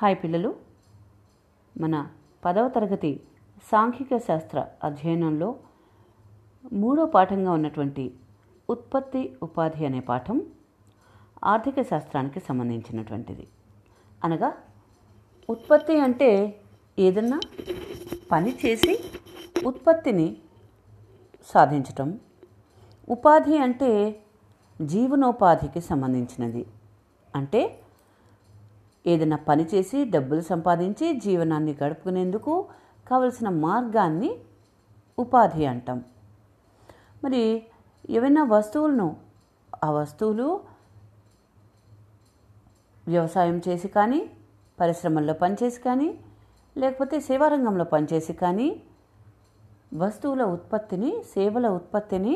Hi 0.00 0.16
పిల్లలు. 0.16 0.54
మన 1.80 2.08
పదవ 2.44 2.68
తరగతి 2.68 3.20
సాంఘిక 3.72 4.16
శాస్త్ర 4.16 4.66
అధ్యయనంలో 4.84 5.56
మూడో 6.72 7.06
పాఠంగా 7.06 7.52
ఉన్నటువంటి 7.52 8.14
ఉత్పత్తి 8.70 9.36
ఉపాధి 9.42 9.86
అనే 9.86 10.00
పాఠం 10.00 10.42
ఆర్థిక 11.44 11.82
శాస్త్రానికి 11.82 12.40
సంబంధించినటువంటిది. 12.40 13.48
అనగా 14.24 14.52
ఉత్పత్తి 15.50 16.00
అంటే 16.00 16.60
ఏదన్నా 16.98 17.40
పని 18.32 18.58
చేసి 18.66 19.04
ఉత్పత్తిని 19.66 20.36
సాధించటం. 21.44 22.20
ఉపాధి 23.08 23.58
అంటే 23.58 24.22
జీవనోపాధికి 24.82 25.80
సంబంధించినది. 25.80 26.66
అంటే 27.36 27.82
ఏదైనా 29.08 29.38
పని 29.48 29.64
చేసి 29.74 29.98
డబ్బులు 30.04 30.40
సంపాదించి 30.40 31.06
జీవనాన్ని 31.20 31.72
గడుపుకునేందుకు 31.82 32.54
కావలసిన 33.06 33.48
మార్గాన్ని 33.66 34.30
ఉపాధి 35.18 35.64
అంటాం. 35.66 35.98
మరి 37.24 37.42
ఏవైనా 38.10 38.42
వస్తువులను 38.44 39.08
ఆ 39.84 39.90
వస్తువులు 39.90 40.48
వ్యవసాయం 43.06 43.58
చేసి 43.68 43.88
కానీ 43.88 44.20
పరిశ్రమల్లో 44.80 45.34
పనిచేసి 45.34 45.80
కానీ 45.80 46.08
లేకపోతే 46.76 47.16
సేవారంగంలో 47.20 47.84
పనిచేసి 47.84 48.32
కానీ 48.32 48.68
వస్తువుల 49.94 50.42
ఉత్పత్తిని 50.56 51.10
సేవల 51.34 51.66
ఉత్పత్తిని 51.68 52.34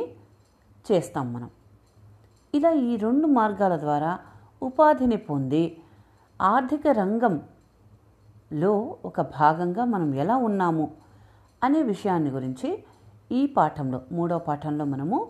చేస్తాం 0.86 1.26
మనం. 1.32 1.50
ఇలా 2.54 2.70
ఈ 2.88 2.96
రెండు 2.96 3.26
మార్గాల 3.38 3.74
ద్వారా 3.76 4.12
ఉపాధిని 4.62 5.18
పొంది 5.28 5.64
ఆర్థిక 6.42 6.88
రంగంలో 6.88 8.98
ఒక 9.04 9.20
భాగంగా 9.20 9.84
మనం 9.84 10.14
ఎలా 10.14 10.36
ఉన్నాము 10.36 10.90
అనే 11.64 11.82
విషయాన్ని 11.82 12.30
గురించి 12.30 12.84
ఈ 13.32 13.46
పాఠంలో 13.46 14.02
మూడో 14.12 14.38
పాఠంలో 14.38 14.84
మనము 14.84 15.28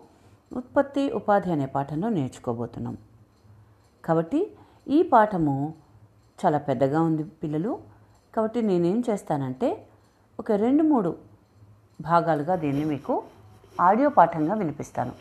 ఉత్పత్తి 0.52 1.10
ఉపాధి 1.10 1.52
అనే 1.52 1.66
పాఠంలో 1.66 2.08
నేర్చుకోబోతున్నాం. 2.08 2.98
కాబట్టి 4.04 4.56
ఈ 4.88 5.02
పాఠము 5.02 5.74
చాలా 6.44 6.58
పెద్దగా 6.58 7.02
ఉంది 7.02 7.24
పిల్లలు. 7.24 7.78
కాబట్టి 8.34 8.62
నేనేం 8.62 9.02
చేస్తానంటే 9.10 9.86
ఒక 10.40 10.52
రెండు 10.52 10.82
మూడు 10.82 11.16
భాగాలుగా 12.00 12.56
దీన్ని 12.56 12.84
మీకు 12.84 13.22
ఆడియో 13.80 14.08
పాఠంగా 14.08 14.54
వినిపిస్తాను. 14.54 15.12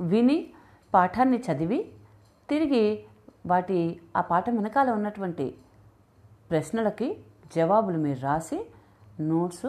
విని 0.00 0.52
పాఠాన్ని 0.94 1.38
చదివి 1.38 1.92
తిరిగి 2.48 3.04
వాటి 3.50 3.78
ఆ 4.16 4.20
పాఠం 4.30 4.54
వెనకాల 4.58 4.88
ఉన్నటువంటి 4.98 5.46
ప్రశ్నలకి 6.50 7.08
జవాబులు 7.56 7.98
మీరు 7.98 8.20
రాసి 8.20 8.58
నోట్స్ 9.30 9.68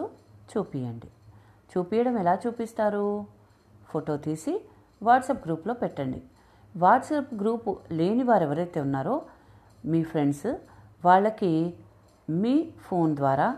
చూపియండి. 0.50 1.08
చూపించడం 1.70 2.14
ఎలా 2.22 2.34
చూపిస్తారు? 2.44 3.06
ఫోటో 3.90 4.14
తీసి 4.26 4.52
వాట్సాప్ 5.02 5.44
గ్రూప్లో 5.46 5.74
పెట్టండి. 5.82 6.20
వాట్సాప్ 6.76 7.32
గ్రూప్ 7.40 7.68
లేని 7.98 8.24
వారు 8.30 8.44
ఎవరైతే 8.44 8.78
ఉన్నారో 8.86 9.14
మీ 9.90 10.00
ఫ్రెండ్స్ 10.10 10.48
వాళ్ళకి 11.04 11.52
మీ 12.42 12.54
ఫోన్ 12.88 13.12
ద్వారా 13.20 13.48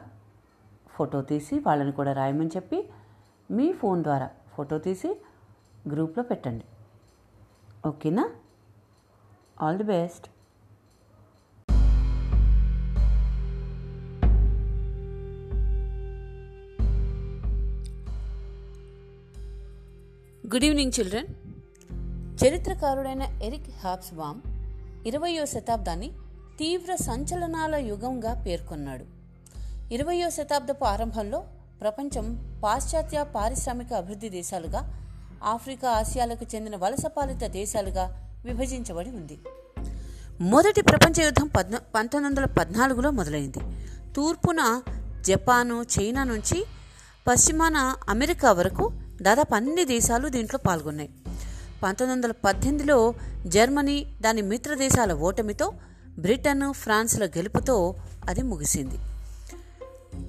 ఫోటో 0.97 1.19
తీసి 1.31 1.55
వాళ్ళని 1.67 1.93
కూడా 1.99 2.13
రాయమని 2.21 2.53
చెప్పి 2.57 2.79
మీ 3.51 3.67
ఫోన్ 3.81 4.01
ద్వారా 4.03 4.29
ఫోటో 4.55 4.77
తీసి 4.87 5.11
గ్రూప్లో 5.93 6.23
పెట్టండి. 6.31 6.65
ఓకేనా? 7.89 8.25
All 9.63 9.77
the 9.77 9.83
best 9.83 10.27
good 20.53 20.65
evening 20.65 20.93
children 20.99 21.27
చరిత్రకారుడైన 22.45 23.23
Eric 23.43 23.71
Hobsbawm 23.85 24.43
ఇరవయో 25.07 25.47
శతాబ్దాన్ని 25.47 26.13
తీవ్ర 26.59 26.95
సంచలనాల 26.95 27.75
యుగంగా 27.75 28.45
పేర్కొన్నాడు. 28.45 29.05
ఇరవయో 29.95 30.31
శతాబ్దపు 30.31 30.85
ఆరంభంలో 30.85 31.45
ప్రపంచం 31.81 32.27
పాశ్చాత్య 32.65 33.25
పారిశ్రామిక 33.35 33.93
అభివృద్ధి 33.93 34.29
దేశాలుగా 34.29 34.83
ఆఫ్రికా 35.45 35.91
ఆసియాలకు 35.91 36.47
చెందిన 36.55 36.77
వలసపాలిత 36.77 37.47
దేశాలుగా 37.47 38.32
విభజించబడి 38.45 39.11
ఉంది. 39.11 39.39
మొదటి 40.41 40.83
ప్రపంచ 40.83 41.25
యుద్ధం 41.25 41.47
పద్న 41.47 41.79
పంతొమ్మిది 41.95 42.41
వందల 42.41 42.53
పద్నాలుగులో 42.53 43.11
మొదలైంది. 43.11 43.59
తూర్పున 44.17 44.83
జపాను 45.21 45.85
చైనా 46.01 46.25
నుంచి 46.25 46.65
పశ్చిమాన 47.29 47.97
అమెరికా 48.09 48.53
వరకు 48.53 48.93
దాదాపు 49.23 49.55
అన్ని 49.55 49.85
దేశాలు 49.85 50.29
దీంట్లో 50.29 50.61
పాల్గొన్నాయి. 50.67 51.11
పంతొమ్మిది 51.83 52.13
వందల 52.13 52.33
పద్దెనిమిదిలో 52.45 53.15
జర్మనీ 53.47 54.17
దాని 54.21 54.43
మిత్ర 54.43 54.75
దేశాల 54.75 55.13
ఓటమితో 55.13 55.73
బ్రిటన్ 56.19 56.73
ఫ్రాన్స్ల 56.73 57.27
గెలుపుతో 57.27 57.97
అది 58.29 58.43
ముగిసింది. 58.43 58.99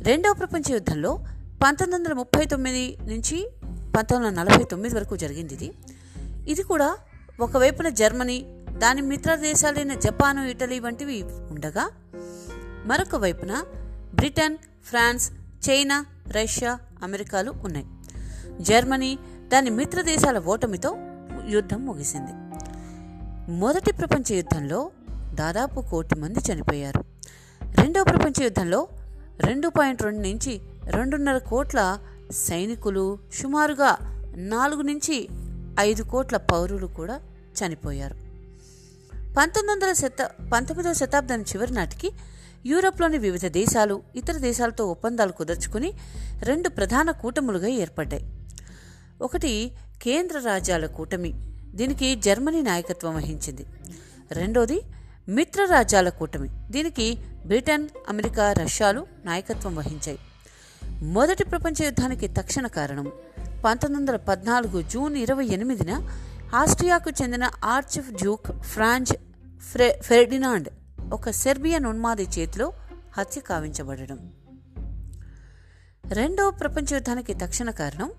రెండవ 0.04 0.34
ప్రపంచ 0.34 0.72
యుద్ధంలో 0.72 1.16
పంతొమ్మిది 1.64 1.96
వందల 1.96 2.14
ముప్పై 2.14 2.46
తొమ్మిది 2.46 2.98
నుంచి 3.02 3.50
పంతొమ్మిది 3.98 4.26
వందల 4.26 4.42
నలభై 4.42 4.64
తొమ్మిది 4.64 4.96
వరకు 4.96 5.16
జరిగింది 5.16 5.54
ఇది. 5.54 5.74
ఇది 6.48 6.64
కూడా 6.64 6.98
ఒకవైపున 7.40 7.90
జర్మనీ 7.90 8.46
దాని 8.78 9.02
మిత్ర 9.02 9.36
దేశాలైన 9.36 9.94
జపాను 9.94 10.42
ఇటలీ 10.42 10.80
వంటివి 10.80 11.24
ఉండగా 11.24 11.90
మరొక 12.86 13.16
వైపున 13.16 13.64
బ్రిటన్ 14.16 14.58
ఫ్రాన్స్ 14.86 15.32
చైనా 15.70 16.06
రష్యా 16.28 16.80
అమెరికాలు 17.04 17.52
ఉన్నాయి. 17.52 17.86
జర్మనీ 18.62 19.20
దాని 19.48 19.70
మిత్ర 19.70 20.02
దేశాల 20.02 20.40
ఓటమితో 20.40 20.98
యుద్ధం 21.50 21.86
ముగిసింది. 21.86 22.32
మొదటి 23.52 23.94
ప్రపంచ 23.94 24.34
యుద్ధంలో 24.34 24.92
దాదాపు 25.34 25.82
కోటి 25.82 26.20
మంది 26.20 26.40
చనిపోయారు. 26.40 27.04
రెండవ 27.82 28.04
ప్రపంచ 28.04 28.44
యుద్ధంలో 28.44 28.88
రెండు 29.40 29.68
పాయింట్ 29.68 30.04
రెండు 30.04 30.20
నుంచి 30.20 30.62
రెండున్నర 30.84 31.38
కోట్ల 31.38 32.00
సైనికులు 32.32 33.20
సుమారుగా 33.34 33.98
నాలుగు 34.38 34.82
నుంచి 34.82 35.28
ఐదు 35.80 36.04
కోట్ల 36.04 36.38
పౌరులు 36.38 36.88
కూడా 36.88 37.22
చనిపోయారు. 37.54 38.14
పంతొమ్మిది 39.38 39.72
వందల 39.72 39.94
శత 39.94 40.32
పంతొమ్మిదవ 40.54 40.94
శతాబ్దం 40.94 41.42
చివరి 41.42 41.74
నాటికి 41.74 42.12
యూరప్లోని 42.66 43.18
వివిధ 43.18 43.46
దేశాలు 43.46 44.02
ఇతర 44.16 44.38
దేశాలతో 44.38 44.88
ఒప్పందాలు 44.88 45.32
కుదుర్చుకుని 45.32 45.94
రెండు 46.44 46.70
ప్రధాన 46.70 47.12
కూటములుగా 47.12 47.68
ఏర్పడ్డాయి. 47.68 48.34
ఒకటి 49.22 49.72
కేంద్ర 50.02 50.40
రాజ్యాల 50.40 50.86
కూటమి 50.86 51.34
దీనికి 51.66 52.16
జర్మనీ 52.16 52.62
నాయకత్వం 52.62 53.16
వహించింది. 53.16 53.66
రెండోది 54.32 54.82
మిత్ర 55.30 55.66
రాజ్యాల 55.66 56.10
కూటమి 56.10 56.50
దీనికి 56.72 57.18
బ్రిటన్ 57.46 57.88
అమెరికా 58.10 58.54
రష్యాలు 58.54 59.08
నాయకత్వం 59.26 59.76
వహించాయి. 59.76 60.20
మొదటి 61.02 61.44
ప్రపంచ 61.44 61.86
యుద్ధానికి 61.86 62.28
తక్షణ 62.28 62.68
కారణం 62.68 63.12
పంతొమ్మిది 63.64 64.00
వందల 64.00 64.16
పద్నాలుగు 64.16 64.82
జూన్ 64.82 65.16
ఇరవై 65.16 65.46
ఎనిమిదిన 65.46 66.10
ఆస్ట్రియాకు 66.56 67.12
చెందిన 67.22 67.50
ఆర్చ్ 67.64 68.14
డ్యూక్ 68.14 68.62
ఫ్రాంచ్ 68.62 69.14
ఫ్రె 69.60 69.94
ఫెర్డినాండ్ 70.02 70.70
ఒక 71.14 71.30
సెర్బియన్ 71.30 71.86
ఉన్మాది 71.86 72.24
చేతిలో 72.24 72.74
హత్య 73.18 73.42
కావించబడడం. 73.42 74.32
రెండవ 76.06 76.52
ప్రపంచ 76.52 76.94
యుద్ధానికి 76.94 77.34
తక్షణ 77.34 77.70
కారణం 77.70 78.12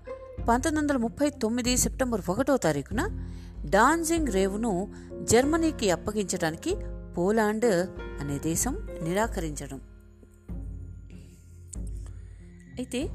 పంతొమ్మిది 0.49 0.79
వందల 0.79 0.97
ముప్పై 0.97 1.29
తొమ్మిది 1.29 1.77
సెప్టెంబర్ 1.77 2.21
ఒకటో 2.29 2.57
తారీఖున 2.57 3.29
డాన్జింగ్ 3.65 4.27
రేవును 4.27 4.93
జర్మనీకి 5.23 5.91
అప్పగించడానికి 5.91 6.75
పోలాండ్ 7.17 7.65
అనే 8.21 8.39
దేశం 8.39 8.87
నిరాకరించడం. 9.03 9.81
అయితే 12.75 13.09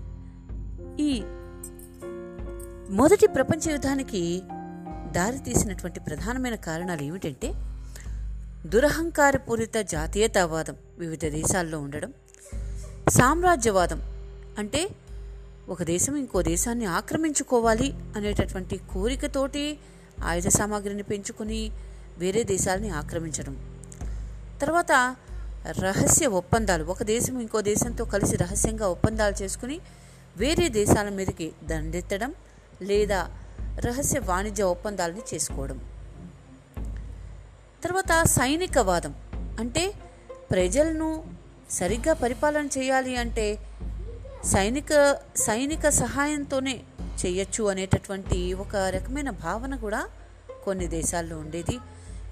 ఈ 1.03 1.23
మొదటి 2.91 3.27
ప్రపంచ 3.27 3.71
యుద్ధానికి 3.71 4.43
దారితీసినటువంటి 5.11 6.01
ప్రధానమైన 6.01 6.55
కారణాలు 6.55 7.03
ఏమిటంటే 7.03 7.53
దురహంకారపూరిత 8.67 9.81
జాతీయతావాదం 9.81 10.77
వివిధ 10.99 11.25
దేశాల్లో 11.25 11.81
ఉండడం 11.81 12.13
సామ్రాజ్యవాదం 13.09 14.03
అంటే 14.59 14.89
ఒక 15.69 15.83
దేశం 15.83 16.17
ఇంకో 16.17 16.43
దేశాన్ని 16.43 16.85
ఆక్రమించుకోవాలి 16.85 17.93
అనేటటువంటి 18.17 18.77
కోరికతోటి 18.77 19.79
ఆయుధ 20.25 20.49
సామాగ్రిని 20.49 21.03
పెంచుకొని 21.03 21.71
వేరే 22.19 22.43
దేశాలని 22.43 22.91
ఆక్రమించడం. 22.91 23.81
తర్వాత 24.63 25.17
రహస్య 25.79 26.27
ఒప్పందాలు 26.27 26.85
ఒక 26.85 27.03
దేశం 27.03 27.41
ఇంకో 27.41 27.61
దేశంతో 27.61 28.05
కలిసి 28.05 28.37
రహస్యంగా 28.37 28.89
ఒప్పందాలు 28.89 29.43
చేసుకుని 29.43 29.81
వేరే 30.37 30.69
దేశాల 30.69 31.09
మీదకి 31.09 31.53
దండెత్తడం 31.67 32.35
లేదా 32.83 33.31
రహస్య 33.79 34.19
వాణిజ్య 34.19 34.63
ఒప్పందాలని 34.63 35.23
చేసుకోవడం. 35.35 35.81
తర్వాత 37.85 38.23
సైనికవాదం. 38.23 39.15
అంటే 39.35 39.93
ప్రజలను 40.51 41.25
సరిగ్గా 41.71 42.15
పరిపాలన 42.15 42.67
చేయాలి 42.67 43.17
అంటే 43.17 43.59
సైనిక 44.45 45.17
సైనిక 45.37 45.89
సహాయంతోనే 45.89 46.83
చేయొచ్చు 47.27 47.65
అనేటటువంటి 47.65 48.55
ఒక 48.55 48.77
రకమైన 48.77 49.31
భావన 49.31 49.77
కూడా 49.77 50.09
కొన్ని 50.65 50.87
దేశాల్లో 50.87 51.39
ఉండేది. 51.39 51.79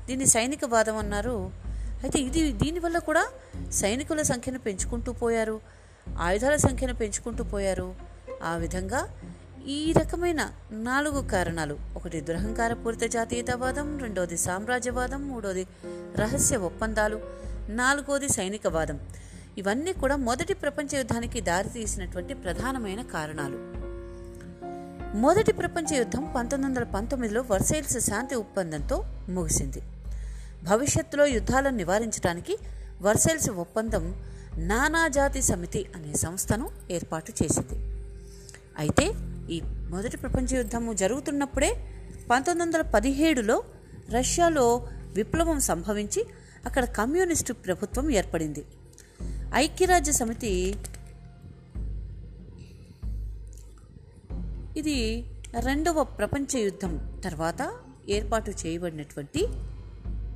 దీన్ని 0.07 0.27
సైనికవాదం 0.27 0.97
అన్నారు. 0.97 1.51
అయితే 2.03 2.19
ఇది 2.19 2.53
దీనివల్ల 2.53 2.99
కూడా 2.99 3.29
సైనికుల 3.71 4.23
సంఖ్యను 4.23 4.59
పెంచుకుంటూ 4.59 5.13
పోయారు. 5.13 5.61
ఆయుధాల 6.19 6.57
సంఖ్యను 6.57 6.95
పెంచుకుంటూ 6.95 7.45
పోయారు. 7.45 7.95
ఆ 8.45 8.57
విధంగా 8.57 9.21
ఈ 9.69 9.93
రకమైన 9.93 10.51
నాలుగు 10.71 11.29
కారణాలు. 11.29 11.79
ఒకటి 11.97 12.21
దురహంకారపూరిత 12.21 13.11
జాతీయతావాదం. 13.11 13.99
రెండోది 13.99 14.37
సామ్రాజ్యవాదం. 14.37 15.29
మూడోది 15.29 15.67
రహస్య 16.17 16.57
ఒప్పందాలు. 16.57 17.21
నాలుగోది 17.69 18.29
సైనికవాదం. 18.29 19.01
ఇవన్నీ 19.59 19.93
కూడా 19.93 20.17
మొదటి 20.17 20.55
ప్రపంచ 20.55 20.97
యుద్ధానికి 20.97 21.41
దారితీసినటువంటి 21.41 22.35
ప్రధానమైన 22.35 23.03
కారణాలు. 23.03 23.59
మొదటి 25.17 25.53
ప్రపంచ 25.53 25.97
యుద్ధం 25.97 26.33
పంతొమ్మిది 26.37 26.81
వందల 26.81 26.91
పంతొమ్మిదిలో 26.95 27.45
వర్సైల్స్ 27.51 28.01
శాంతి 28.01 28.35
ఒప్పందంతో 28.35 29.05
ముగిసింది. 29.29 29.83
భవిష్యత్తులో 30.63 31.27
యుద్ధాలను 31.27 31.77
నివారించడానికి 31.77 32.59
వర్సైల్స్ 33.01 33.51
ఒప్పందం 33.51 34.25
నానాజాతి 34.57 35.43
సమితి 35.43 35.87
అనే 35.97 36.15
సంస్థను 36.15 36.71
ఏర్పాటు 36.91 37.33
చేసింది. 37.43 37.99
అయితే 38.79 39.13
ఈ 39.51 39.61
మొదటి 39.65 40.17
ప్రపంచ 40.17 40.57
యుద్ధము 40.57 40.93
జరుగుతున్నప్పుడే 40.93 41.71
పంతొమ్మిది 42.31 42.77
వందల 42.77 42.91
పదిహేడులో 42.91 43.65
రష్యాలో 44.11 44.89
విప్లవం 45.15 45.61
సంభవించి 45.61 46.25
అక్కడ 46.67 46.85
కమ్యూనిస్టు 46.85 47.53
ప్రభుత్వం 47.53 48.11
ఏర్పడింది. 48.11 48.65
ఐక్యరాజ్య 49.55 50.13
సమితి 50.13 50.77
ఇది 54.77 55.25
రెండవ 55.61 56.03
ప్రపంచ 56.05 56.59
యుద్ధం 56.59 57.21
తర్వాత 57.25 57.79
ఏర్పాటు 58.09 58.51
చేయబడినటువంటి 58.51 59.49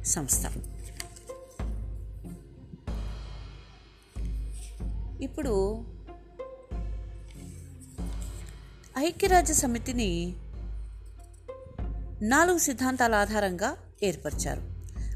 సంస్థ. 0.04 0.46
ఇప్పుడు 5.22 5.84
ఐక్యరాజ్య 9.02 9.54
సమితిని 9.54 10.36
నాలుగు 12.22 12.58
సిద్ధాంతాల 12.58 13.14
ఆధారంగా 13.14 13.76
ఏర్పరిచారు. 14.02 14.60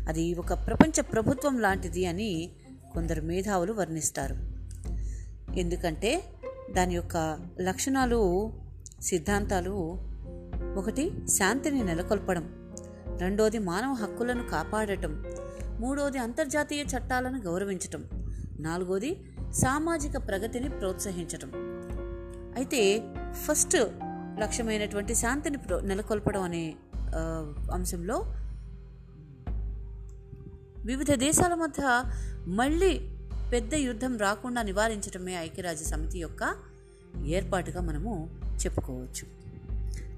అది 0.09 0.35
ఒక 0.35 0.53
ప్రపంచ 0.53 1.01
ప్రభుత్వం 1.01 1.59
లాంటిది 1.59 2.07
అని 2.07 2.51
కొందరు 2.95 3.23
మేధావులు 3.23 3.73
వర్ణిస్తారు. 3.73 4.35
ఎందుకంటే 5.59 6.23
దాని 6.77 6.95
యొక్క 6.95 7.39
లక్షణాలు 7.61 8.53
సిద్ధాంతాలు 9.01 9.99
ఒకటి 10.77 11.27
శాంతిని 11.27 11.85
నెలకొల్పడం 11.85 12.75
రెండోది 13.19 13.59
మానవ 13.59 13.93
హక్కులను 13.93 14.49
కాపాడటం 14.49 15.25
మూడోది 15.81 16.19
అంతర్జాతీయ 16.19 16.83
చట్టాలను 16.83 17.41
గౌరవించటం 17.41 18.05
నాలుగోది 18.61 19.17
సామాజిక 19.53 20.17
ప్రగతిని 20.29 20.69
ప్రోత్సహించటం. 20.69 21.51
అయితే 22.57 23.01
ఫస్ట్ 23.35 23.77
లక్ష్యమైనటువంటి 24.41 25.15
శాంతిని 25.15 25.59
నెలకొల్పడం 25.83 26.43
అనే 26.43 26.75
అంశంలో 27.73 28.35
వివిధ 30.85 31.15
దేశాల 31.15 31.55
మధ్య 31.55 32.05
మళ్ళీ 32.47 33.01
పెద్ద 33.53 33.75
యుద్ధం 33.75 34.19
రాకుండా 34.19 34.63
నివారించడమే 34.63 35.35
ఐక్యరాజ్య 35.35 35.85
సమితి 35.85 36.19
యొక్క 36.19 36.57
ఏర్పాటుగా 37.27 37.81
మనము 37.81 38.31
చెప్పుకోవచ్చు. 38.65 39.25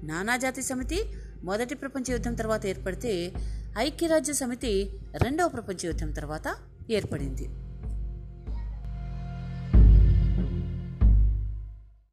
నానాజాతి 0.05 0.61
సమితి 0.61 1.03
మొదటి 1.43 1.75
ప్రపంచ 1.75 2.11
యుద్ధం 2.11 2.33
తర్వాత 2.33 2.65
ఏర్పడితే 2.65 3.33
ఐక్యరాజ్య 3.77 4.33
సమితి 4.33 4.99
రెండవ 5.23 5.47
ప్రపంచ 5.47 5.85
యుద్ధం 5.85 6.11
తర్వాత 6.11 6.55
ఏర్పడింది. 6.91 7.49